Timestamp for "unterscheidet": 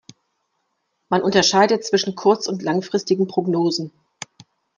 1.21-1.85